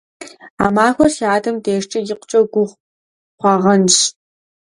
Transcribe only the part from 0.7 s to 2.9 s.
махуэр си адэм дежкӀэ икъукӀэ гугъу